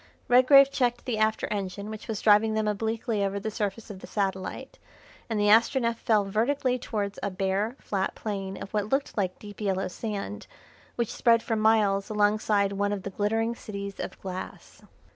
Redgrave 0.27 0.71
checked 0.71 1.05
the 1.05 1.19
after 1.19 1.45
engine 1.53 1.91
which 1.91 2.07
was 2.07 2.23
driving 2.23 2.55
them 2.55 2.67
obliquely 2.67 3.23
over 3.23 3.39
the 3.39 3.51
surface 3.51 3.91
of 3.91 3.99
the 3.99 4.07
satellite, 4.07 4.79
and 5.29 5.39
the 5.39 5.49
Astronef 5.51 5.95
fell 5.97 6.25
vertically 6.25 6.79
towards 6.79 7.19
a 7.21 7.29
bare, 7.29 7.75
flat 7.79 8.15
plain 8.15 8.57
of 8.59 8.71
what 8.71 8.89
looked 8.89 9.15
like 9.15 9.37
deep 9.37 9.61
yellow 9.61 9.87
sand, 9.87 10.47
which 10.95 11.13
spread 11.13 11.43
for 11.43 11.55
miles 11.55 12.09
alongside 12.09 12.71
one 12.71 12.91
of 12.93 13.03
the 13.03 13.11
glittering 13.11 13.53
cities 13.53 13.99
of 13.99 14.19
glass. 14.21 14.81